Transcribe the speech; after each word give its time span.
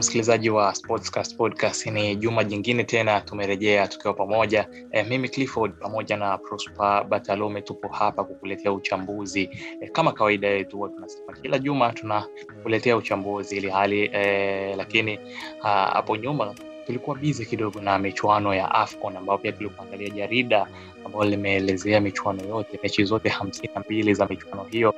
msikilizaji 0.00 0.50
wa 0.50 0.74
Sportscast 0.74 1.36
Podcast, 1.36 1.86
ni 1.86 2.16
juma 2.16 2.44
jingine 2.44 2.84
tena 2.84 3.20
tumerejea 3.20 3.88
tukiwa 3.88 4.14
pamoja. 4.14 4.68
E, 4.90 5.02
mimi 5.02 5.28
Clifford 5.28 5.72
pamoja 5.72 6.16
na 6.16 6.38
Prosper 6.38 7.04
Batalome 7.04 7.62
tupo 7.62 7.88
hapa 7.88 8.24
kukuletea 8.24 8.72
uchambuzi. 8.72 9.50
E, 9.80 9.88
kama 9.88 10.12
kawaida 10.12 10.48
yetu 10.48 10.76
huwa 10.76 10.88
tunasema 10.88 11.32
kila 11.32 11.58
juma 11.58 11.92
tunakuletea 11.92 12.96
uchambuzi 12.96 13.56
ili 13.56 13.68
hali 13.70 14.10
e, 14.12 14.76
lakini 14.76 15.18
hapo 15.62 16.16
nyuma 16.16 16.54
tulikuwa 16.90 17.16
bizi 17.16 17.46
kidogo 17.46 17.80
na 17.80 17.98
michuano 17.98 18.54
ya 18.54 18.70
AFCON 18.74 19.16
ambayo 19.16 19.38
pia 19.38 19.52
tulikuangalia 19.52 20.08
jarida 20.10 20.66
ambayo 21.04 21.24
limeelezea 21.24 22.00
michuano 22.00 22.44
yote, 22.48 22.80
mechi 22.82 23.04
zote 23.04 23.28
hamsini 23.28 23.70
na 23.74 23.80
mbili 23.80 24.14
za 24.14 24.26
michuano 24.26 24.64
hiyo 24.64 24.94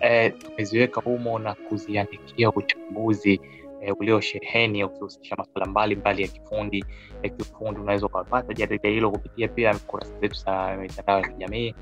eh, 0.00 0.32
tumeziweka 0.38 1.00
humo 1.00 1.38
na 1.38 1.54
kuziandikia 1.54 2.50
uchambuzi 2.50 3.40
eh, 3.80 3.94
uliosheheni 4.00 4.84
ukihusisha 4.84 5.36
masuala 5.36 5.66
mbalimbali 5.66 6.22
ya 6.22 6.28
kifundi 6.28 6.84
ya 7.22 7.30
kiufundi. 7.30 7.80
Unaweza 7.80 8.06
ukapata 8.06 8.54
jarida 8.54 8.88
hilo 8.88 9.10
kupitia 9.10 9.48
pia 9.48 9.74
kurasa 9.74 10.18
zetu 10.20 10.34
za 10.34 10.76
mitandao 10.76 11.20
ya 11.20 11.28
kijamii 11.28 11.74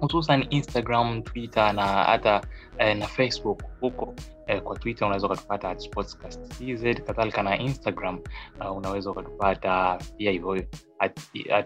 hususan 0.00 0.46
Instagram, 0.50 1.22
Twitter 1.22 1.72
na 1.72 1.86
hata 1.86 2.40
eh, 2.78 2.96
na 2.96 3.06
Facebook. 3.06 3.62
Huko 3.80 4.14
eh, 4.46 4.62
kwa 4.62 4.78
Twitter 4.78 5.06
unaweza 5.06 5.26
ukatupata 5.26 5.70
at 5.70 5.78
kadhalika 7.04 7.42
na 7.42 7.58
Instagram 7.58 8.20
uh, 8.60 8.76
unaweza 8.76 9.10
ukatupata 9.10 9.98
pia 10.16 10.30
hivyo 10.30 10.62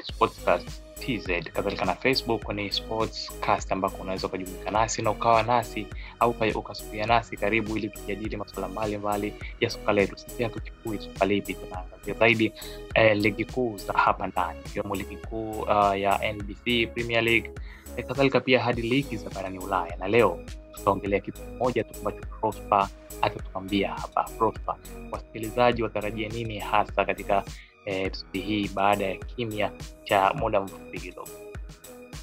sportscast.tz, 0.03 1.27
kadhalika 1.53 1.85
na 1.85 1.95
Facebook 1.95 2.53
ni 2.53 2.73
sportscast, 2.73 3.73
ambako 3.73 4.03
unaweza 4.03 4.27
ukajumuika 4.27 4.71
nasi 4.71 5.03
na 5.03 5.11
ukawa 5.11 5.43
nasi 5.43 5.87
au 6.21 6.35
ukasukia 6.55 7.07
nasi 7.07 7.37
karibu, 7.37 7.77
ili 7.77 7.89
tujadili 7.89 8.37
masuala 8.37 8.69
mbalimbali 8.69 9.35
ya 9.61 9.71
soka 9.71 9.93
letu. 9.93 10.19
Sisi 10.19 10.43
hatuchukui 10.43 10.99
soka 10.99 11.27
tunaangazia 11.55 12.15
zaidi 12.15 12.53
eh, 12.95 13.17
ligi 13.17 13.45
kuu 13.45 13.77
za 13.77 13.93
hapa 13.93 14.27
ndani 14.27 14.61
ikiwemo 14.67 14.95
ligi 14.95 15.17
kuu 15.17 15.51
uh, 15.51 15.99
ya 16.01 16.33
NBC 16.33 16.93
Premier 16.95 17.23
League 17.25 17.51
e, 17.97 18.03
kadhalika 18.03 18.41
pia 18.41 18.61
hadi 18.63 18.83
ligi 18.83 19.17
za 19.17 19.31
barani 19.31 19.59
Ulaya. 19.59 19.97
Na 19.97 20.09
leo 20.09 20.39
tutaongelea 20.73 21.21
kitu 21.21 21.41
kimoja 21.41 21.85
tu 21.85 21.95
ambacho 21.99 22.27
Prosper 22.41 22.89
atatuambia 23.23 23.91
hapa. 23.91 24.25
Prosper, 24.39 24.75
wasikilizaji 25.11 25.83
watarajia 25.83 26.29
nini 26.29 26.59
hasa 26.59 27.05
katika 27.05 27.45
episodi 27.87 28.39
eh, 28.39 28.47
hii 28.47 28.69
baada 28.75 29.05
ya 29.07 29.17
kimya 29.17 29.71
cha 30.05 30.33
muda 30.35 30.61
mfupi 30.61 31.01
kidogo? 31.01 31.52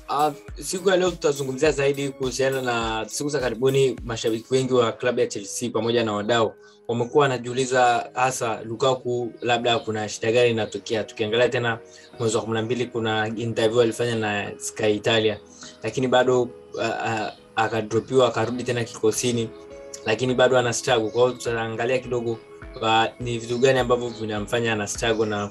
Uh, 0.10 0.34
siku 0.60 0.90
ya 0.90 0.98
leo 0.98 1.12
tutazungumzia 1.12 1.72
zaidi 1.72 2.10
kuhusiana 2.10 2.62
na 2.62 3.06
siku 3.10 3.30
za 3.30 3.40
karibuni. 3.40 3.96
Mashabiki 4.06 4.54
wengi 4.54 4.74
wa 4.74 4.92
klabu 4.92 5.20
ya 5.20 5.28
Chelsea 5.28 5.70
pamoja 5.70 6.04
na 6.04 6.14
wadau 6.14 6.54
wamekuwa 6.88 7.22
wanajiuliza 7.22 8.10
hasa 8.14 8.62
Lukaku, 8.64 9.34
labda 9.42 9.80
kuna 9.80 10.10
shida 10.10 10.32
gani 10.32 10.50
inatokea. 10.50 11.04
Tukiangalia 11.04 11.50
tena 11.50 11.80
mwezi 12.20 12.36
wa 12.36 12.42
kumi 12.42 12.54
na 12.54 12.62
mbili 12.62 12.86
kuna 12.86 13.28
interview 13.28 13.82
alifanya 13.82 14.16
na 14.16 14.52
Sky 14.58 14.96
Italia, 14.96 15.40
lakini 15.84 16.08
bado 16.08 16.42
uh, 16.42 16.50
uh, 16.76 17.28
akadropiwa 17.56 18.28
akarudi 18.28 18.64
tena 18.64 18.84
kikosini, 18.84 19.50
lakini 20.06 20.34
bado 20.36 20.58
ana 20.58 20.74
struggle. 20.74 21.32
Tutaangalia 21.34 22.00
kidogo 22.00 22.40
ni 23.20 23.40
vitu 23.40 23.58
gani 23.58 23.80
ambavyo 23.80 24.10
vinamfanya 24.10 24.74
ana 24.74 24.88
na 25.28 25.48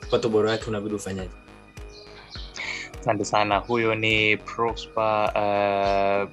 kupata 0.00 0.28
ubora 0.28 0.50
wake 0.50 0.64
unabidi 0.68 0.94
ufanyaje. 0.94 1.30
Asante 3.00 3.24
sana. 3.24 3.58
Huyo 3.58 3.94
ni 3.94 4.36
Prosper 4.36 5.32
uh, 5.34 6.30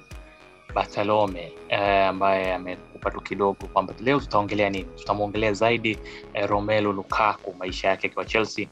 Bartolome 0.74 1.52
uh, 1.70 1.78
ambaye 2.08 2.54
amekupa 2.54 3.10
tu 3.10 3.20
kidogo 3.20 3.66
kwamba 3.72 3.94
leo 4.00 4.20
tutaongelea 4.20 4.70
nini. 4.70 4.84
Tutamwongelea 4.84 5.52
zaidi 5.52 5.98
uh, 6.34 6.46
Romelu 6.46 6.92
Lukaku, 6.92 7.54
maisha 7.54 7.88
yake 7.88 8.06
akiwa 8.06 8.24
Chelsea, 8.24 8.68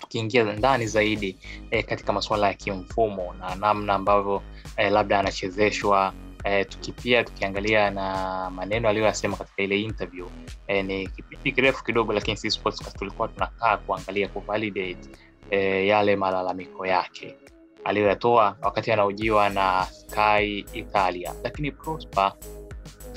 tukiingia 0.00 0.44
ndani 0.44 0.86
zaidi 0.86 1.38
uh, 1.72 1.80
katika 1.84 2.12
masuala 2.12 2.46
ya 2.46 2.54
kimfumo 2.54 3.34
na 3.34 3.54
namna 3.54 3.94
ambavyo 3.94 4.36
uh, 4.36 4.90
labda 4.90 5.18
anachezeshwa 5.18 6.12
eh, 6.44 6.66
tukipia 6.68 7.24
tukiangalia 7.24 7.90
na 7.90 8.50
maneno 8.50 8.88
aliyoyasema 8.88 9.36
katika 9.36 9.62
ile 9.62 9.80
interview 9.80 10.26
eh, 10.66 10.84
ni 10.84 11.06
kipindi 11.08 11.52
kirefu 11.52 11.84
kidogo, 11.84 12.12
lakini 12.12 12.36
Sportscast 12.36 12.98
tulikuwa 12.98 13.28
tunakaa 13.28 13.76
kuangalia 13.76 14.28
kuvalidate 14.28 15.08
E, 15.50 15.86
yale 15.86 16.16
malalamiko 16.16 16.86
yake 16.86 17.36
aliyoyatoa 17.84 18.56
wakati 18.62 18.92
anaojiwa 18.92 19.48
na 19.48 19.86
Sky 19.86 20.58
Italia. 20.72 21.34
Lakini 21.44 21.70
Prosper, 21.70 22.32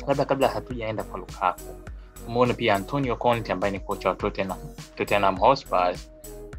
labda 0.08 0.26
kabla 0.26 0.48
hatujaenda 0.48 1.04
kwa 1.04 1.20
Lukaku, 1.20 1.76
tumeona 2.26 2.54
pia 2.54 2.76
Antonio 2.76 3.16
Conte 3.16 3.52
ambaye 3.52 3.72
ni 3.74 3.80
kocha 3.80 4.10
wa 4.10 4.16
Tottenham, 4.16 4.58
Tottenham 4.96 5.38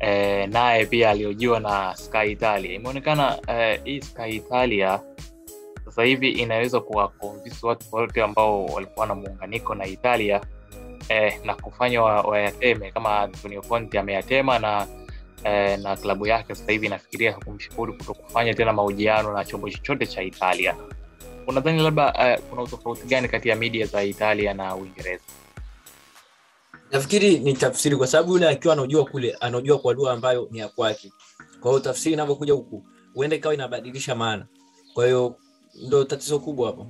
e, 0.01 0.47
naye 0.47 0.87
pia 0.87 1.11
aliojiwa 1.11 1.61
na 1.61 1.97
Sky 1.97 2.31
Italia. 2.33 2.73
Imeonekana 2.73 3.39
e, 3.49 3.81
hii 3.85 4.01
Sky 4.01 4.29
Italia 4.31 5.01
sasa 5.85 6.03
hivi 6.03 6.31
inaweza 6.31 6.81
kuwakonvinsi 6.81 7.67
watu 7.67 7.85
wote 7.93 8.23
ambao 8.23 8.67
walikuwa 8.67 9.07
na 9.07 9.15
muunganiko 9.15 9.75
na 9.75 9.87
Italia 9.87 10.41
eh, 11.09 11.41
na 11.45 11.55
kufanya 11.55 12.03
wayateme 12.03 12.87
wa 12.87 12.93
kama 12.93 13.19
Antonio 13.21 13.63
Conte 13.63 13.99
ameyatema 13.99 14.59
na 14.59 14.87
Eh, 15.45 15.79
na 15.79 15.97
klabu 15.97 16.27
yake 16.27 16.55
sasa 16.55 16.73
hivi 16.73 16.87
inafikiria 16.87 17.33
kumshauri 17.33 17.93
kuto 17.93 18.15
kufanya 18.15 18.55
tena 18.55 18.73
mahojiano 18.73 19.33
na 19.33 19.45
chombo 19.45 19.71
chochote 19.71 20.07
cha 20.07 20.23
Italia. 20.23 20.77
Unadhani 21.47 21.83
labda 21.83 22.15
eh, 22.19 22.41
kuna 22.51 22.63
utofauti 22.63 23.07
gani 23.07 23.29
kati 23.29 23.49
ya 23.49 23.57
media 23.57 23.87
za 23.87 24.03
Italia 24.05 24.55
na 24.55 24.77
Uingereza? 24.77 25.23
Nafikiri 26.93 27.39
ni 27.39 27.55
tafsiri, 27.55 27.97
kwa 27.97 28.07
sababu 28.07 28.33
yule 28.33 28.49
akiwa 28.49 28.75
anajua 28.75 29.05
kule 29.05 29.37
anajua 29.41 29.79
kwa 29.79 29.95
lugha 29.95 30.13
ambayo 30.13 30.49
ni 30.51 30.59
ya 30.59 30.69
kwake. 30.69 31.13
Kwa 31.61 31.71
hiyo 31.71 31.81
tafsiri 31.81 32.13
inavyokuja 32.13 32.53
huku 32.53 32.85
huenda 33.15 33.37
ikawa 33.37 33.55
inabadilisha 33.55 34.15
maana. 34.15 34.47
Kwa 34.95 35.05
hiyo 35.07 35.37
ndo 35.87 36.05
tatizo 36.05 36.39
kubwa 36.39 36.67
hapo. 36.67 36.87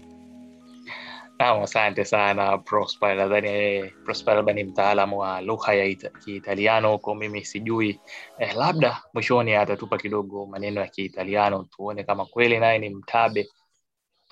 Naam, 1.39 1.63
asante 1.63 2.05
sana 2.05 2.59
Prosper. 2.59 3.15
Nadhani 3.17 3.91
Prosper 4.05 4.35
labda 4.35 4.53
ni 4.53 4.65
mtaalamu 4.65 5.19
wa 5.19 5.41
lugha 5.41 5.75
ya 5.75 5.85
ita, 5.85 6.11
Kiitaliano 6.11 6.93
huko, 6.93 7.15
mimi 7.15 7.45
sijui 7.45 8.01
eh, 8.39 8.55
labda 8.57 9.03
mwishoni 9.15 9.55
atatupa 9.55 9.99
kidogo 9.99 10.47
maneno 10.47 10.81
ya 10.81 10.87
Kiitaliano 10.89 11.65
tuone 11.65 12.05
kama 12.05 12.27
kweli 12.27 12.59
naye 12.59 12.79
ni 12.79 12.91
mtabe 12.91 13.49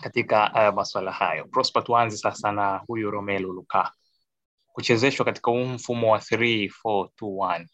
katika 0.03 0.51
uh, 0.55 0.75
maswala 0.77 1.13
hayo. 1.13 1.45
Prosper, 1.45 1.85
tuanze 1.85 2.17
sasa 2.17 2.53
na 2.53 2.77
huyu 2.87 3.11
Romelu 3.11 3.53
Lukaku 3.53 3.91
kuchezeshwa 4.73 5.25
katika 5.25 5.51
mfumo 5.53 6.13
wa 6.13 6.19
3421 6.19 7.67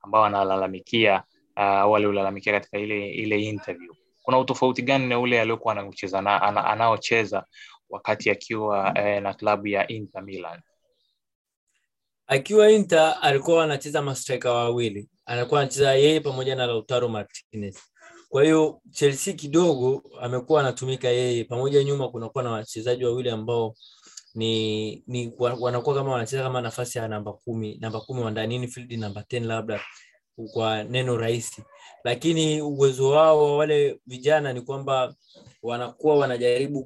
ambao 0.00 0.24
analalamikia 0.24 1.22
uh, 1.56 1.90
waliolalamikia 1.92 2.52
katika 2.52 2.78
ile 2.78 3.10
ile 3.10 3.40
interview. 3.40 3.94
Kuna 4.22 4.38
utofauti 4.38 4.82
gani 4.82 5.06
na 5.06 5.18
ule 5.18 5.40
aliokuwa 5.40 5.76
anaocheza 6.64 7.44
wakati 7.92 8.30
akiwa 8.30 8.92
eh, 8.98 9.22
na 9.22 9.34
klabu 9.34 9.66
ya 9.66 9.88
Inter 9.88 10.22
Milan. 10.22 10.60
Akiwa 12.26 12.70
Inter 12.70 13.18
alikuwa 13.22 13.64
anacheza 13.64 14.02
mastrika 14.02 14.52
wawili, 14.52 15.08
anakuwa 15.26 15.60
anacheza 15.60 15.94
yeye 15.94 16.20
pamoja 16.20 16.54
na 16.54 16.66
Lautaro 16.66 17.08
Martinez. 17.08 17.78
Kwa 18.28 18.42
hiyo 18.44 18.80
Chelsea 18.90 19.34
kidogo 19.34 20.02
amekuwa 20.20 20.60
anatumika 20.60 21.08
yeye 21.08 21.44
pamoja, 21.44 21.84
nyuma 21.84 22.08
kunakuwa 22.08 22.44
na 22.44 22.50
wachezaji 22.50 23.04
wawili 23.04 23.30
ambao 23.30 23.74
ni, 24.34 25.04
ni 25.06 25.32
wanakuwa 25.38 25.94
kama 25.96 26.12
wanacheza 26.12 26.42
kama 26.42 26.60
nafasi 26.60 26.98
ya 26.98 27.08
namba 27.08 27.32
kumi, 27.32 27.78
namba 27.80 28.00
kumi 28.00 28.20
wa 28.22 28.44
infield, 28.44 28.92
namba 28.92 29.20
10 29.20 29.46
labda 29.46 29.80
kwa 30.52 30.84
neno 30.84 31.16
rahisi, 31.16 31.62
lakini 32.04 32.62
uwezo 32.62 33.08
wao 33.10 33.42
wa 33.44 33.56
wale 33.56 34.00
vijana 34.06 34.52
ni 34.52 34.60
kwamba 34.60 35.14
wanakuwa 35.62 36.16
wanajaribu 36.16 36.84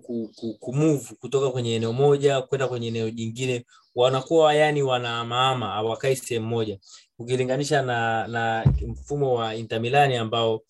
kumove 0.60 1.14
kutoka 1.20 1.50
kwenye 1.50 1.74
eneo 1.74 1.92
moja 1.92 2.42
kwenda 2.42 2.68
kwenye 2.68 2.86
eneo 2.88 3.10
jingine, 3.10 3.66
wanakuwa 3.94 4.54
yani 4.54 4.82
wanamaama 4.82 5.66
hawakai 5.66 6.16
sehemu 6.16 6.46
moja, 6.46 6.78
ukilinganisha 7.18 7.82
na, 7.82 8.26
na 8.26 8.72
mfumo 8.86 9.34
wa 9.34 9.54
Inter 9.54 10.16
ambao 10.20 10.60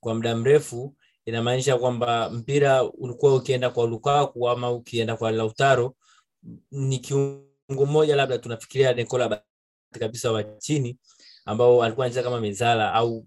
kwa 0.00 0.14
muda 0.14 0.36
mrefu 0.36 0.94
inamaanisha 1.24 1.78
kwamba 1.78 2.30
mpira 2.30 2.82
ulikuwa 2.84 3.34
ukienda 3.34 3.70
kwa 3.70 3.86
Lukaku 3.86 4.48
ama 4.48 4.70
ukienda 4.72 5.16
kwa 5.16 5.30
Lautaro 5.30 5.94
ni 6.70 6.98
kiungo 6.98 7.86
mmoja, 7.86 8.16
labda 8.16 8.38
tunafikiria 8.38 8.92
Nicola 8.92 9.42
kabisa 10.00 10.32
wa 10.32 10.44
chini 10.44 10.98
ambao 11.44 11.82
alikuwa 11.82 12.06
anacheza 12.06 12.22
kama 12.22 12.40
mizala 12.40 12.92
au 12.94 13.26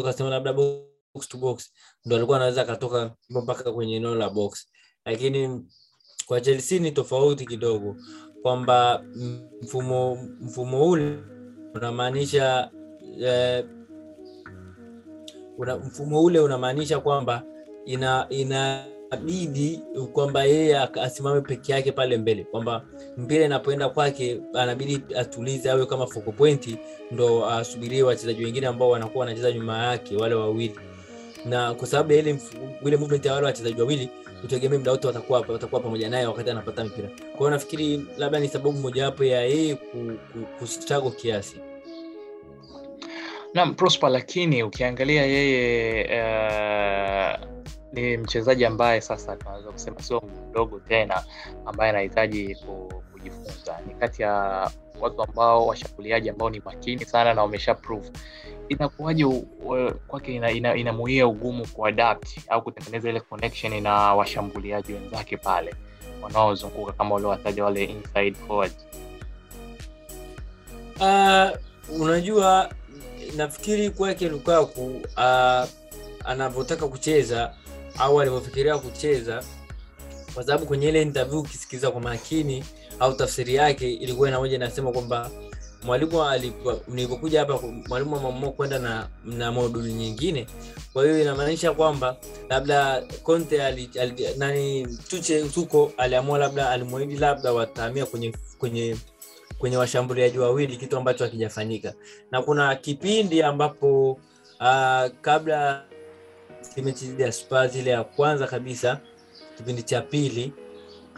ukasema 0.00 0.30
labda 0.30 0.52
box 0.52 1.28
to 1.28 1.38
box 1.38 1.72
ndo 2.04 2.16
alikuwa 2.16 2.36
anaweza 2.36 2.62
akatoka 2.62 3.14
mpaka 3.30 3.72
kwenye 3.72 3.96
eneo 3.96 4.14
la 4.14 4.30
box, 4.30 4.66
lakini 5.04 5.64
kwa 6.26 6.40
Chelsea 6.40 6.78
ni 6.78 6.92
tofauti 6.92 7.46
kidogo, 7.46 7.96
kwamba 8.42 9.04
mfumo 9.62 10.14
mfumo 10.40 10.90
ule 10.90 11.18
unamaanisha 11.74 12.70
eh, 13.20 13.64
una, 15.58 15.76
mfumo 15.76 16.22
ule 16.22 16.40
unamaanisha 16.40 17.00
kwamba 17.00 17.42
ina 17.84 18.86
inabidi 19.16 19.80
kwamba 20.12 20.44
yeye 20.44 20.78
asimame 20.78 21.40
peke 21.40 21.72
yake 21.72 21.92
pale 21.92 22.16
mbele 22.16 22.44
kwamba 22.44 22.84
mpira 23.16 23.44
inapoenda 23.44 23.88
kwake 23.88 24.40
anabidi 24.54 25.00
atulize 25.16 25.70
awe 25.70 25.86
kama 25.86 26.06
focal 26.06 26.32
point 26.32 26.76
ndo 27.10 27.46
asubirie 27.46 28.02
wachezaji 28.02 28.44
wengine 28.44 28.66
ambao 28.66 28.90
wanakuwa 28.90 29.24
wanacheza 29.24 29.52
nyuma 29.52 29.78
yake 29.86 30.16
wale 30.16 30.34
wawili. 30.34 30.74
Na 31.44 31.74
kwa 31.74 31.86
sababu 31.86 32.12
ya 32.12 32.18
ile 32.18 32.38
ile 32.86 32.96
movement 32.96 33.26
ya 33.26 33.32
wale 33.34 33.46
wachezaji 33.46 33.80
wawili 33.80 34.08
utegemee 34.44 34.76
muda 34.78 34.90
wote 34.90 35.06
watakuwa 35.06 35.40
watakuwa 35.48 35.80
pamoja 35.80 36.08
naye 36.10 36.26
wakati 36.26 36.50
anapata 36.50 36.84
mpira. 36.84 37.08
Kwa 37.08 37.38
hiyo 37.38 37.50
nafikiri 37.50 38.06
labda 38.18 38.40
ni 38.40 38.48
sababu 38.48 38.72
mojawapo 38.72 39.24
ya 39.24 39.42
yeye 39.42 39.74
ku, 39.74 39.98
ku, 40.32 40.38
kustruggle 40.58 41.10
kiasi. 41.10 41.56
Naam, 43.54 43.74
Prosper, 43.74 44.10
lakini 44.10 44.62
ukiangalia 44.62 45.26
yeye 45.26 46.04
uh, 46.04 47.51
ni 47.92 48.16
mchezaji 48.16 48.64
ambaye 48.64 49.00
sasa 49.00 49.36
tunaweza 49.36 49.70
kusema 49.72 50.02
sio 50.02 50.22
mdogo 50.50 50.80
tena, 50.80 51.24
ambaye 51.66 51.90
anahitaji 51.90 52.56
kujifunza. 53.12 53.78
Ni 53.86 53.94
kati 53.94 54.22
ya 54.22 54.70
watu 55.00 55.22
ambao 55.22 55.66
washambuliaji 55.66 56.30
ambao 56.30 56.50
ni 56.50 56.60
makini 56.60 57.04
sana 57.04 57.34
na 57.34 57.42
wamesha 57.42 57.74
prove. 57.74 58.10
Kwake 60.08 60.34
ina, 60.34 60.50
ina, 60.50 60.76
inamuia 60.76 61.26
ugumu 61.26 61.66
kuadapt 61.66 62.28
au 62.48 62.62
kutengeneza 62.62 63.08
ile 63.08 63.20
connection 63.20 63.82
na 63.82 64.14
washambuliaji 64.14 64.92
wenzake 64.92 65.36
pale 65.36 65.74
wanaozunguka 66.22 66.92
kama 66.92 67.14
waliowataja 67.14 67.64
wale 67.64 67.84
inside 67.84 68.34
forward. 68.34 68.72
Uh, 71.00 71.50
unajua 72.00 72.70
nafikiri 73.36 73.90
kwake 73.90 74.28
Lukaku 74.28 74.86
uh, 75.16 75.64
anavyotaka 76.24 76.88
kucheza 76.88 77.54
au 77.98 78.20
alivyofikiria 78.20 78.78
kucheza, 78.78 79.44
kwa 80.34 80.44
sababu 80.44 80.66
kwenye 80.66 80.88
ile 80.88 81.02
interview 81.02 81.40
ukisikiza 81.40 81.90
kwa 81.90 82.00
makini 82.00 82.64
au 83.00 83.14
tafsiri 83.14 83.54
yake 83.54 83.92
ilikuwa 83.94 84.28
inamoja 84.28 84.56
inasema 84.56 84.92
kwamba 84.92 85.30
mwalimu 85.82 86.22
alikuwa 86.24 86.80
hapa 87.38 87.58
mwalimu 87.88 88.16
ameamua 88.16 88.52
kwenda 88.52 88.78
na 88.78 89.08
na 89.24 89.52
moduli 89.52 89.92
nyingine. 89.92 90.46
Kwa 90.92 91.04
hiyo 91.04 91.20
inamaanisha 91.22 91.72
kwamba 91.72 92.16
labda 92.48 93.02
Conte 93.22 93.62
ali, 93.64 93.90
ali, 94.00 94.26
nani 94.38 94.86
tuche 95.08 95.48
tuko 95.48 95.92
aliamua 95.96 96.38
labda 96.38 96.70
alimwahidi 96.70 97.16
labda 97.16 97.52
watahamia 97.52 98.06
kwenye 98.06 98.34
kwenye 98.58 98.96
kwenye 99.58 99.76
washambuliaji 99.76 100.38
wawili 100.38 100.76
kitu 100.76 100.96
ambacho 100.96 101.24
hakijafanyika. 101.24 101.94
Na 102.30 102.42
kuna 102.42 102.74
kipindi 102.76 103.42
ambapo 103.42 104.10
uh, 104.60 105.06
kabla 105.20 105.84
mechi 106.76 107.06
dhidi 107.06 107.22
ya 107.22 107.32
Spurs 107.32 107.76
ile 107.76 107.90
ya 107.90 108.04
kwanza 108.04 108.46
kabisa 108.46 109.00
kipindi 109.56 109.82
cha 109.82 110.00
pili 110.00 110.52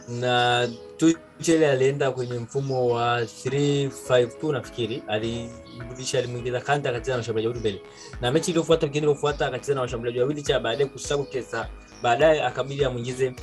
na 0.09 0.69
Tuchel 0.97 1.65
alienda 1.65 2.11
kwenye 2.11 2.39
mfumo 2.39 2.87
wa 2.89 3.21
352 3.23 4.53
nafikiri, 4.53 5.03
alimrudisha 5.09 6.19
alimwingiza 6.19 6.61
Kante 6.61 6.89
akacheza 6.89 7.13
na 7.13 7.19
washambuliaji 7.19 7.47
wawili 7.49 7.61
mbele, 7.61 7.83
na 8.21 8.31
mechi 8.33 8.51
iliyofuata 8.51 8.87
wikendi 8.87 9.07
iliyofuata 9.07 9.47
akacheza 9.47 9.75
na 9.75 9.81
washambuliaji 9.81 10.21
wawili 10.21 10.43
cha 10.43 10.61
baadaye 10.61 10.87
kusaku 10.91 11.25
kesa, 11.25 11.69
baadaye 12.03 12.43
akabidi 12.45 12.85
amwingize 12.85 13.35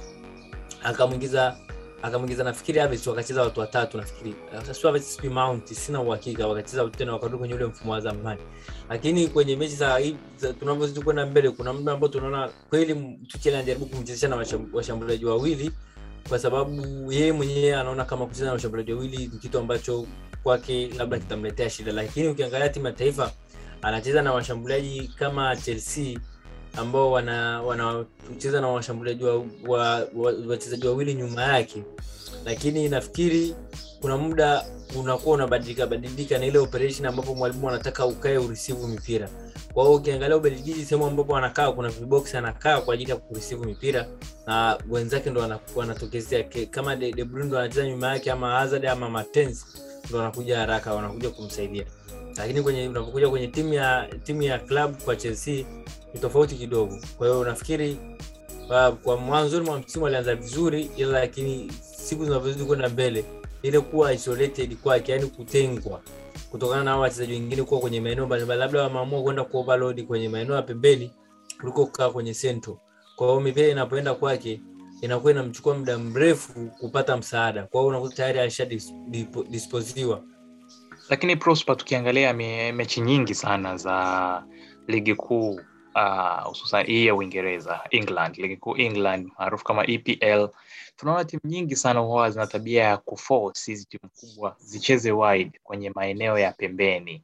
akamwingiza 0.83 1.57
akamwingiza 2.01 2.43
nafikiri 2.43 2.79
Havertz 2.79 3.07
wakacheza 3.07 3.41
watu 3.41 3.59
watatu 3.59 3.97
nafikiri. 3.97 4.35
Sio 4.71 4.89
Havertz 4.89 5.05
sio 5.21 5.31
Mount 5.31 5.73
sina 5.73 6.01
uhakika 6.01 6.47
wakacheza 6.47 6.89
tena 6.89 7.13
wakarudi 7.13 7.37
kwenye 7.37 7.53
ule 7.53 7.65
mfumo 7.65 7.91
wa 7.93 8.01
zamani. 8.01 8.41
Lakini 8.89 9.27
kwenye 9.27 9.55
mechi 9.55 9.75
za 9.75 9.99
tunavyozidi 10.59 11.01
kwenda 11.01 11.25
mbele 11.25 11.49
kuna 11.49 11.73
muda 11.73 11.91
ambao 11.91 12.09
tunaona 12.09 12.49
kweli 12.69 13.17
Tuchel 13.27 13.53
anajaribu 13.55 13.85
kumchezesha 13.85 14.27
na 14.27 14.45
washambuliaji 14.73 15.25
wawili 15.25 15.71
kwa 16.29 16.39
sababu 16.39 17.11
yeye 17.11 17.31
mwenyewe 17.31 17.75
anaona 17.75 18.05
kama 18.05 18.25
kucheza 18.25 18.45
na 18.45 18.51
washambuliaji 18.53 18.93
wawili 18.93 19.17
ni 19.17 19.27
kitu 19.39 19.59
ambacho 19.59 20.07
kwake 20.43 20.89
labda 20.97 21.19
kitamletea 21.19 21.69
shida. 21.69 21.91
Lakini 21.91 22.27
ukiangalia 22.27 22.69
timu 22.69 22.85
ya 22.85 22.91
taifa 22.93 23.31
anacheza 23.81 24.21
na 24.21 24.33
washambuliaji 24.33 25.11
kama 25.19 25.55
Chelsea 25.55 26.19
ambao 26.77 27.11
wana 27.11 27.61
wanacheza 27.61 28.61
na 28.61 28.67
washambuliaji 28.67 29.23
wachezaji 30.47 30.85
wa, 30.87 30.91
wa, 30.91 30.95
wawili 30.95 31.13
nyuma 31.13 31.43
yake. 31.43 31.83
Lakini 32.45 32.89
nafikiri 32.89 33.55
kuna 34.01 34.17
muda 34.17 34.65
unakuwa 34.99 35.35
unabadilika 35.35 35.87
badilika 35.87 36.37
na 36.37 36.45
ile 36.45 36.59
operation 36.59 37.05
ambapo 37.07 37.35
mwalimu 37.35 37.69
anataka 37.69 38.05
ukae 38.05 38.37
urisivu 38.37 38.87
mipira. 38.87 39.29
Kwa 39.73 39.83
hiyo 39.83 39.95
ukiangalia 39.95 40.37
ubelgiji 40.37 40.85
sehemu 40.85 41.05
ambapo 41.07 41.37
anakaa 41.37 41.71
kuna 41.71 41.89
vibox 41.89 42.35
anakaa 42.35 42.81
kwa 42.81 42.93
ajili 42.93 43.11
ya 43.11 43.17
kurisivu 43.17 43.65
mipira 43.65 44.07
na 44.47 44.77
wenzake 44.89 45.29
ndo 45.29 45.59
wanatokezea 45.75 46.43
kama 46.71 46.95
de, 46.95 47.11
ndo 47.23 47.59
anacheza 47.59 47.87
nyuma 47.87 48.07
yake 48.07 48.31
ama 48.31 48.51
Hazard 48.51 48.85
ama 48.85 49.09
Martens 49.09 49.65
ndo 50.09 50.17
wanakuja 50.19 50.57
haraka 50.59 50.93
wanakuja 50.93 51.29
kumsaidia 51.29 51.85
lakini 52.37 52.61
kwenye 52.61 52.87
unapokuja 52.89 53.29
kwenye 53.29 53.47
timu 53.47 53.73
ya 53.73 54.07
timu 54.23 54.41
ya 54.41 54.59
club 54.59 54.95
kwa 55.05 55.15
Chelsea 55.15 55.65
ni 56.13 56.19
tofauti 56.19 56.55
kidogo. 56.55 56.99
Kwa 57.17 57.27
hiyo 57.27 57.43
nafikiri 57.43 57.97
uh, 58.69 58.95
kwa 58.95 59.17
mwanzoni 59.17 59.65
mwa 59.65 59.79
msimu 59.79 60.07
alianza 60.07 60.35
vizuri 60.35 60.89
ila 60.97 61.19
lakini 61.19 61.71
siku 61.81 62.25
zinavyozidi 62.25 62.65
kwenda 62.65 62.89
mbele 62.89 63.25
ile 63.61 63.79
kuwa 63.79 64.13
isolated 64.13 64.75
kwake 64.75 65.11
yani 65.11 65.25
kutengwa 65.25 66.01
kutokana 66.51 66.83
na 66.83 66.97
wachezaji 66.97 67.33
wengine 67.33 67.63
kuwa 67.63 67.79
kwenye 67.79 68.01
maeneo 68.01 68.25
mbalimbali 68.25 68.59
labda 68.59 68.81
wameamua 68.81 69.23
kwenda 69.23 69.43
ku 69.43 69.57
overload 69.57 70.05
kwenye 70.05 70.29
maeneo 70.29 70.55
ya 70.55 70.61
pembeni 70.61 71.11
kuliko 71.59 71.85
kukaa 71.85 72.09
kwenye 72.09 72.33
central. 72.33 72.75
Kwa 73.15 73.27
hiyo 73.27 73.39
mipira 73.39 73.67
inapoenda 73.67 74.13
kwake 74.13 74.61
inakuwa 75.01 75.31
inamchukua 75.31 75.73
muda 75.77 75.97
mrefu 75.97 76.69
kupata 76.79 77.17
msaada. 77.17 77.63
Kwa 77.63 77.81
hiyo 77.81 77.89
unakuta 77.89 78.15
tayari 78.15 78.39
alisha 78.39 78.67
disposiwa 79.49 80.23
lakini 81.11 81.35
prosper 81.35 81.77
tukiangalia 81.77 82.33
me, 82.33 82.71
mechi 82.71 83.01
nyingi 83.01 83.35
sana 83.35 83.77
za 83.77 84.43
ligi 84.87 85.15
kuu 85.15 85.61
hususan 86.43 86.81
uh, 86.81 86.87
hii 86.87 87.05
ya 87.05 87.15
uingereza 87.15 87.81
england 87.89 88.37
ligi 88.37 88.57
kuu 88.57 88.77
england 88.77 89.31
maarufu 89.39 89.63
kama 89.63 89.87
epl 89.87 90.47
tunaona 90.95 91.25
timu 91.25 91.41
nyingi 91.45 91.75
sana 91.75 91.99
huwa 91.99 92.29
zina 92.31 92.47
tabia 92.47 92.83
ya 92.83 92.97
kuforce 92.97 93.71
hizi 93.71 93.85
timu 93.85 94.09
kubwa 94.15 94.55
zicheze 94.59 95.11
wide 95.11 95.59
kwenye 95.63 95.89
maeneo 95.89 96.39
ya 96.39 96.51
pembeni. 96.51 97.23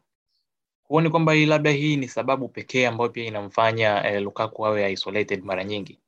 Huoni 0.84 1.10
kwamba 1.10 1.36
labda 1.36 1.72
hii 1.72 1.95
ni 1.95 2.07
sababu 2.07 2.48
pekee 2.50 2.88
ambayo 2.88 3.10
pia 3.10 3.25
inamfanya 3.25 4.12
eh, 4.12 4.22
lukaku 4.22 4.66
awe 4.66 4.92
isolated 4.92 5.44
mara 5.44 5.63
nyingi? 5.63 6.00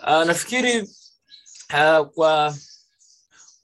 Uh, 0.00 0.24
nafikiri 0.24 0.80
uh, 1.74 2.06
kwa 2.06 2.54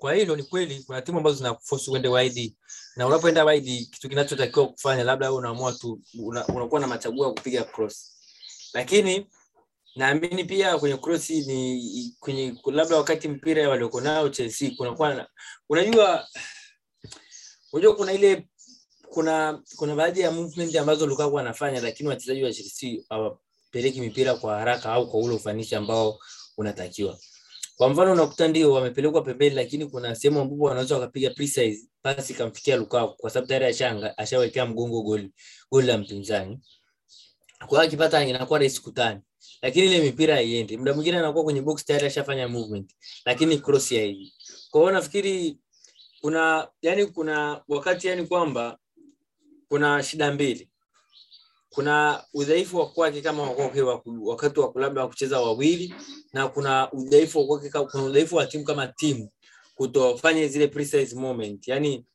kwa 0.03 0.15
hilo 0.15 0.37
ni 0.37 0.43
kweli 0.43 0.83
kuna 0.87 1.03
timu 1.03 1.19
ambazo 1.19 1.37
zinakuforce 1.37 1.91
uende 1.91 2.09
wide. 2.09 2.55
Na 2.97 3.07
unapoenda 3.07 3.45
wide 3.45 3.89
kitu 3.93 4.09
kinachotakiwa 4.09 4.69
kufanya 4.69 5.05
labda 5.05 5.33
unaamua 5.33 5.73
tu 5.73 6.01
una, 6.19 6.45
na 6.81 6.87
machaguo 6.87 7.25
ya 7.27 7.33
kupiga 7.33 7.65
cross. 7.65 8.13
Lakini 8.75 9.27
naamini 9.97 10.45
pia 10.45 10.79
kwenye 10.79 10.97
cross 10.97 11.31
ni 11.31 12.17
kwenye 12.21 12.55
labda 12.65 12.97
wakati 12.97 13.29
mpira 13.29 13.69
walioko 13.69 14.01
nao 14.01 14.29
Chelsea 14.29 14.71
kunakuwa 14.77 15.27
unajua 15.69 16.29
unajua 17.73 17.97
kuna 17.97 18.13
ile 18.13 18.49
kuna 19.09 19.63
kuna 19.77 19.95
baadhi 19.97 20.21
ya 20.21 20.31
movement 20.31 20.77
ambazo 20.77 21.07
Lukaku 21.07 21.39
anafanya 21.39 21.81
lakini 21.81 22.09
wachezaji 22.09 22.45
wa 22.45 22.53
Chelsea 22.53 22.99
hawapeleki 23.09 24.01
mipira 24.01 24.35
kwa 24.35 24.59
haraka 24.59 24.93
au 24.93 25.11
kwa 25.11 25.21
ule 25.21 25.35
ufanisi 25.35 25.75
ambao 25.75 26.19
unatakiwa 26.57 27.19
kwa 27.83 27.91
mfano 27.91 28.13
unakuta 28.13 28.49
ndio 28.49 28.73
wamepelekwa 28.73 29.23
pembeni 29.23 29.55
lakini 29.55 29.87
kuna 29.87 30.15
sehemu 30.15 30.41
ambapo 30.41 30.63
wanaweza 30.65 30.95
wakapiga 30.95 31.31
precise 31.31 31.89
pasi 32.03 32.35
kamfikia 32.35 32.77
Lukaku 32.77 33.17
kwa 33.17 33.31
sababu 33.31 33.49
tayari 33.49 33.67
ashanga 33.67 34.19
ashawekea 34.19 34.67
mgongo 34.67 35.03
goli 35.03 35.33
goli 35.71 35.87
la 35.87 35.99
mpinzani. 35.99 36.61
Kwa 37.59 37.69
hiyo 37.69 37.81
akipata 37.81 38.25
inakuwa 38.25 38.59
rahisi 38.59 38.83
kutani. 38.83 39.21
Lakini 39.63 39.87
ile 39.87 40.01
mipira 40.01 40.35
haiendi. 40.35 40.77
Muda 40.77 40.95
mwingine 40.95 41.19
anakuwa 41.19 41.45
kwenye 41.45 41.63
box 41.63 41.85
tayari 41.85 42.07
ashafanya 42.07 42.49
movement 42.49 42.93
lakini 43.25 43.59
cross 43.59 43.93
ya 43.93 44.05
hivi 44.05 44.35
kwa 44.71 44.81
hiyo 44.81 44.93
nafikiri 44.93 45.59
kuna 46.21 46.69
yani 46.83 47.07
kuna 47.07 47.63
wakati 47.69 48.09
yani 48.09 48.27
kwamba 48.27 48.79
kuna 49.69 50.03
shida 50.03 50.33
mbili 50.33 50.69
kuna 51.75 52.25
udhaifu 52.35 52.77
wa 52.77 52.89
kwake 52.91 53.21
kama 53.21 53.43
Wakoke 53.43 53.83
wakati 54.23 54.61
wa 54.61 54.73
labda 54.75 55.07
kucheza 55.07 55.41
wawili 55.41 55.95
na 56.33 56.49
kuna 56.49 56.93
udhaifu 56.93 57.39
wa 57.41 57.47
kwake 57.47 57.71
kuna 57.71 58.05
udhaifu 58.05 58.37
wa 58.37 58.47
timu 58.47 58.65
kama 58.65 58.87
timu 58.87 59.29
kutofanya 59.75 60.49
zile 60.49 60.69
precise 60.69 61.17
moment. 61.17 61.69
Yani 61.69 62.07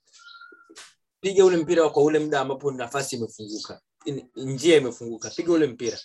piga 1.21 1.45
ule 1.45 1.57
mpira 1.57 1.89
kwa 1.89 2.03
ule 2.03 2.19
muda 2.19 2.39
ambapo 2.41 2.71
nafasi 2.71 3.15
imefunguka 3.15 3.81
njia 4.35 4.77
imefunguka 4.77 5.29
piga 5.29 5.51
ule 5.53 5.67
mpira. 5.67 5.97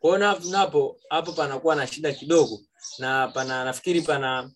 Kwa 0.00 0.16
hiyo 0.18 0.36
napo 0.50 0.96
hapo 1.08 1.32
panakuwa 1.32 1.76
na 1.76 1.86
shida 1.86 2.12
kidogo 2.12 2.60
na 2.98 3.28
pana 3.28 3.64
nafikiri 3.64 4.02
pana 4.02 4.50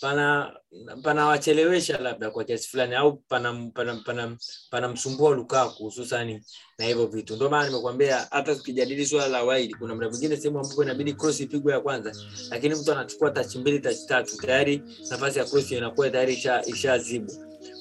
pana 0.00 0.56
panawachelewesha 1.02 1.98
labda 1.98 2.30
kwa 2.30 2.44
kiasi 2.44 2.68
fulani 2.68 2.94
au 2.94 3.16
panamsumbua 3.16 4.04
pana, 4.04 4.36
pana, 4.70 5.34
Lukaku 5.36 5.84
hususani 5.84 6.42
na 6.78 6.84
hivyo 6.84 7.06
vitu. 7.06 7.36
Ndio 7.36 7.50
maana 7.50 7.68
nimekuambia 7.68 8.26
hata 8.30 8.54
tukijadili 8.54 9.06
swala 9.06 9.28
la 9.28 9.42
wide, 9.42 9.74
kuna 9.78 9.94
muda 9.94 10.08
mwingine 10.10 10.36
sehemu 10.36 10.58
ambapo 10.58 10.82
inabidi 10.84 11.12
cross 11.12 11.40
ipigwe 11.40 11.72
ya 11.72 11.80
kwanza, 11.80 12.12
lakini 12.50 12.74
mtu 12.74 12.92
anachukua 12.92 13.30
touch 13.30 13.56
mbili 13.56 13.80
touch 13.80 14.06
tatu, 14.08 14.36
tayari 14.36 14.82
nafasi 15.10 15.38
ya 15.38 15.44
cross 15.44 15.70
inakuwa 15.72 16.10
tayari 16.10 16.34
isha 16.34 16.64
ishazibwa. 16.66 17.34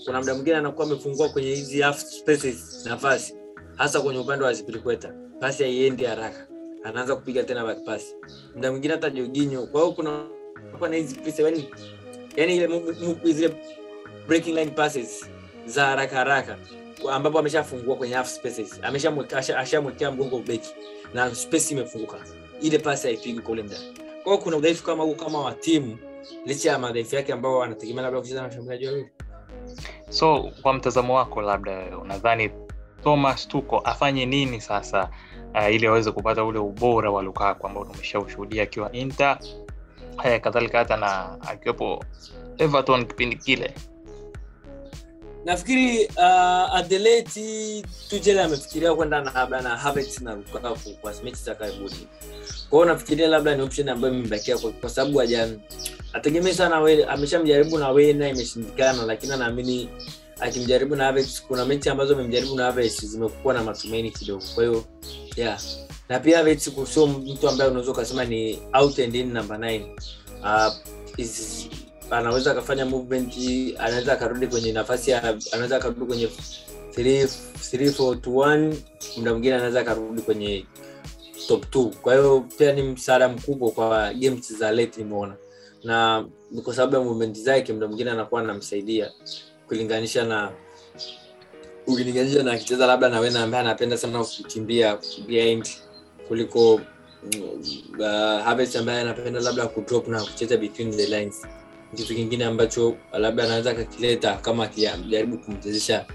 Kuna 0.06 0.20
muda 0.20 0.34
mwingine 0.34 0.56
anakuwa 0.58 0.88
amefungua 0.88 1.30
kwenye 1.30 1.56
hizi 1.56 1.82
half 1.82 2.00
spaces 2.04 2.86
nafasi, 2.86 3.36
hasa 3.76 4.02
kwenye 4.02 4.20
upande 4.20 4.46
wa 4.46 4.52
Azpilicueta, 4.52 5.14
pasi 5.40 5.64
haiendi 5.64 6.06
haraka, 6.06 6.48
anaanza 6.84 7.16
kupiga 7.16 7.44
tena 7.44 7.66
back 7.66 7.84
pass. 7.86 8.16
Muda 8.56 8.72
mwingine 8.72 8.94
hata 8.94 9.10
Jorginho. 9.10 9.68
Kwa 9.68 9.82
hiyo 9.82 9.94
kuna 9.94 10.28
kuna 10.80 10.96
hizi 10.96 11.16
pesa 11.16 11.44
yani 11.44 11.70
yani 12.36 12.56
ile 12.56 12.70
zile 13.34 13.54
breaking 14.28 14.56
line 14.56 14.72
passes 14.72 15.30
za 15.66 15.86
haraka 15.86 16.16
haraka 16.16 16.58
ambapo 17.12 17.40
ameshafungua 17.40 17.96
kwenye 17.96 18.16
half 18.16 18.28
spaces 18.28 18.80
ameshamwekea 18.84 19.58
ashamwekea 19.58 20.12
mgongo 20.12 20.40
beki 20.40 20.70
na 21.14 21.36
space 21.36 21.72
imefunguka. 21.72 22.18
Ile 22.62 22.80
pasi 22.80 23.08
haipigi 23.08 23.40
kule 23.40 23.64
ndani 23.64 23.94
kwa 24.24 24.32
hiyo 24.34 24.44
kuna 24.44 24.58
udhaifu 24.58 24.84
kama 24.84 25.04
huu 25.04 25.16
kama 25.16 25.40
wa 25.42 25.52
timu 25.54 25.98
licha 26.46 26.72
ya 26.72 26.80
madhaifu 26.80 27.16
yake 27.16 27.34
ambao 27.34 27.58
wanategemea 27.58 28.04
labda 28.04 28.20
kucheza 28.20 28.42
na 28.42 28.48
washambuliaji 28.48 28.86
wawili. 28.88 29.10
So 30.10 30.52
kwa 30.62 30.74
mtazamo 30.74 31.16
wako 31.16 31.42
labda 31.42 31.98
unadhani 31.98 32.50
thomas 33.04 33.48
tuko 33.48 33.78
afanye 33.80 34.26
nini 34.26 34.62
sasa 34.62 35.10
uh, 35.56 35.74
ili 35.76 35.88
aweze 35.88 36.12
kupata 36.12 36.44
ule 36.46 36.60
ubora 36.60 37.12
wa 37.12 37.22
lukaku 37.24 37.68
ambao 37.68 37.86
tumeshaushuhudia 37.86 38.64
akiwa 38.64 38.92
inter 38.92 39.40
eh, 40.24 40.42
kadhalika 40.42 40.78
hata 40.78 40.98
na 40.98 41.42
akiwepo 41.42 42.04
everton 42.58 43.06
kipindi 43.06 43.36
kile. 43.36 43.74
Nafikiri 45.46 46.06
uh, 46.06 46.76
adeleti 46.76 47.84
tuchele 48.10 48.42
amefikiria 48.44 48.94
kwenda 48.96 49.22
na 49.22 49.32
labda 49.32 49.62
na 49.62 49.78
Havertz 49.78 50.22
na 50.22 50.36
Lukaku 50.36 50.90
kwa 51.02 51.14
mechi 51.24 51.44
za 51.44 51.56
karibuni. 51.56 52.08
Kwao 52.70 52.86
nafikiria 52.86 53.28
labda 53.28 53.56
ni 53.56 53.62
option 53.62 53.90
ambayo 53.90 54.14
imebakia 54.14 54.58
kwa, 54.58 54.90
sababu 54.90 55.18
haja 55.18 55.50
ategemee 56.14 56.54
sana 56.54 56.76
ameshamjaribu 57.10 57.78
na 57.78 57.90
wena 57.90 58.30
imeshindikana 58.30 59.06
lakini 59.06 59.34
anaamini 59.34 59.90
akimjaribu 60.40 60.96
na 60.96 61.24
kuna 61.48 61.66
mechi 61.66 61.90
ambazo 61.90 62.14
amemjaribu 62.14 62.56
na 62.56 62.64
Havertz 62.64 63.06
zimekuwa 63.06 63.54
na 63.54 63.64
matumaini 63.64 64.12
kidogo. 64.12 64.44
Kwa 64.56 64.64
hiyo 64.64 64.84
yeah. 65.36 65.62
Na 66.10 66.20
pia 66.20 66.38
Havertz 66.38 66.70
sio 66.94 67.08
mtu 67.08 67.50
ambaye 67.50 67.70
unaweza 67.70 67.92
ukasema 67.92 68.26
ni 68.26 68.60
out 68.74 69.00
and 69.00 69.16
in 69.16 69.34
number 69.34 69.58
9 69.58 69.82
uh, 70.44 70.74
is, 71.18 71.68
anaweza 72.12 72.52
akafanya 72.52 72.86
movement 72.86 73.34
anaweza 73.78 74.14
akarudi 74.14 74.48
kwenye 74.48 74.72
nafasi 74.72 75.14
anaweza 75.14 75.78
akarudi 75.78 76.06
kwenye 76.06 76.30
3 76.98 78.76
muda 79.18 79.32
mwingine 79.32 79.56
anaweza 79.56 79.82
akarudi 79.82 80.22
kwenye 80.22 80.66
top 81.48 81.76
2 81.76 81.90
kwa 81.90 82.14
hiyo 82.16 82.46
pia 82.58 82.74
ni 82.74 82.82
msaada 82.84 83.30
mkubwa 83.30 83.72
kwa 83.72 84.14
games 84.14 84.54
za 84.58 84.72
late 84.72 85.04
nimeona. 85.04 85.36
Na 85.84 86.26
kwa 86.64 86.76
sababu 86.76 86.96
ya 86.96 87.02
movement 87.02 87.38
zake 87.38 87.74
muda 87.74 87.88
mwingine 87.88 88.12
anakuwa 88.12 88.42
anamsaidia 88.42 89.12
kulinganisha 89.68 90.24
na 90.26 90.52
ukilinganisha 91.88 92.44
na 92.44 92.52
akicheza 92.52 92.88
labda 92.88 93.10
na 93.10 93.20
wena 93.20 93.44
ambaye 93.44 93.64
anapenda 93.64 93.98
sana 93.98 94.24
kukimbia 94.24 94.98
behind 95.28 95.68
kuliko 96.28 96.74
uh, 96.74 96.82
Havertz 98.44 98.76
ambaye 98.76 99.02
anapenda 99.02 99.40
labda 99.40 99.68
kudrop 99.68 100.08
na 100.08 100.24
kucheza 100.24 100.58
between 100.58 100.92
the 100.92 101.06
lines. 101.06 101.48
Kitu 101.96 102.16
kingine 102.16 102.46
ambacho 102.46 102.96
labda 103.14 103.44
anaweza 103.44 103.72
akakileta 103.72 104.36
kama 104.38 104.64
akijaribu 104.64 105.38
kumchezesha 105.38 106.06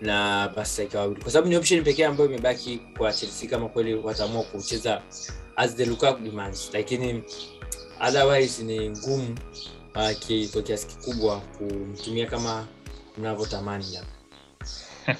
na 0.00 0.50
mastrika 0.56 0.98
wawili. 1.00 1.22
Kwa 1.22 1.32
sababu 1.32 1.48
ni 1.48 1.56
option 1.56 1.84
pekee 1.84 2.04
ambayo 2.04 2.30
imebaki 2.30 2.80
kwa 2.98 3.12
chelsea 3.12 3.50
kama 3.50 3.68
kweli 3.68 3.94
wataamua 3.94 4.42
kucheza 4.42 5.02
as 5.56 5.76
the 5.76 5.84
lukaku 5.86 6.22
demands 6.22 6.70
lakini 6.72 7.22
otherwise 8.08 8.62
ni 8.62 8.90
ngumu 8.90 9.36
uh, 9.96 10.50
kwa 10.52 10.62
kiasi 10.62 10.86
kikubwa 10.86 11.40
kumtumia 11.40 12.26
kama 12.26 12.66
mnavyotamani 13.18 13.98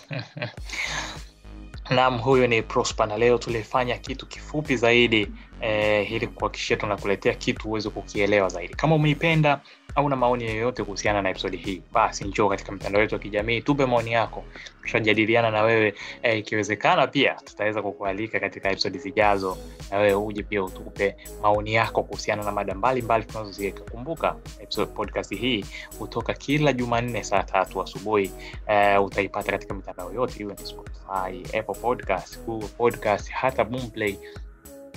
nam 1.91 2.19
huyu 2.19 2.47
ni 2.47 2.63
Prosper 2.63 3.07
na 3.07 3.19
leo 3.19 3.39
tulifanya 3.39 3.99
kitu 3.99 4.27
kifupi 4.27 4.77
zaidi 4.77 5.29
eh, 5.61 6.13
ili 6.13 6.27
kuhakikisha 6.27 6.77
tunakuletea 6.77 7.35
kitu 7.35 7.69
uweze 7.69 7.91
kukielewa 7.91 8.49
zaidi. 8.49 8.75
Kama 8.75 8.95
umeipenda 8.95 9.61
au 9.95 10.09
na 10.09 10.17
maoni 10.17 10.45
yoyote 10.45 10.85
kuhusiana 10.85 11.23
na 11.23 11.31
episodi 11.31 11.57
hii, 11.57 11.83
basi 11.93 12.25
njoo 12.25 12.49
katika 12.49 12.73
mitandao 12.73 13.03
yetu 13.03 13.15
ya 13.15 13.19
kijamii, 13.19 13.61
tupe 13.61 13.87
maoni 13.87 14.13
yako, 14.13 14.45
tushajadiliana 14.83 15.51
na 15.51 15.63
wewe. 15.63 15.95
Eh, 16.23 16.39
ikiwezekana 16.39 17.07
pia 17.07 17.35
tutaweza 17.35 17.83
kukualika 17.83 18.41
katika 18.41 18.71
episodi 18.71 18.99
zijazo, 18.99 19.59
na 19.91 19.99
wewe 19.99 20.15
uje 20.15 20.43
pia 20.43 20.65
utupe 20.65 21.17
maoni 21.43 21.75
yako 21.75 22.03
kuhusiana 22.03 22.43
na 22.45 22.53
mada 22.53 22.75
mbalimbali 22.75 23.25
tunazoziweka. 23.25 23.81
Kumbuka 23.91 24.37
episode 24.61 24.93
podcast 24.93 25.35
hii 25.35 25.65
hutoka 25.99 26.35
kila 26.35 26.73
Jumanne 26.73 27.25
saa 27.25 27.43
tatu 27.43 27.83
asubuhi. 27.83 28.31
Eh, 28.67 29.05
utaipata 29.05 29.51
katika 29.53 29.75
mitandao 29.75 30.13
yote, 30.13 30.43
iwe 30.43 30.55
ni 30.61 30.67
Spotify, 30.67 31.59
Apple 31.59 31.75
Podcast, 31.83 32.41
Google 32.45 32.69
Podcast, 32.69 33.31
hata 33.31 33.65
Boomplay 33.65 34.19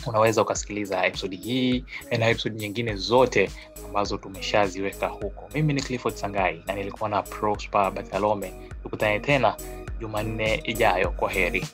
unaweza 0.07 0.41
ukasikiliza 0.41 1.05
episodi 1.05 1.35
hii 1.35 1.83
na 2.19 2.29
episodi 2.29 2.55
nyingine 2.59 2.95
zote 2.95 3.49
ambazo 3.85 4.17
tumeshaziweka 4.17 5.07
huko. 5.07 5.49
Mimi 5.53 5.73
ni 5.73 5.81
clifford 5.81 6.15
sangai 6.15 6.63
na 6.67 6.73
nilikuwa 6.73 7.09
na 7.09 7.21
prosper 7.21 7.91
bartolome 7.91 8.53
tukutane 8.83 9.19
tena 9.19 9.55
jumanne 9.99 10.61
ijayo. 10.63 11.09
Kwa 11.11 11.31
heri 11.31 11.67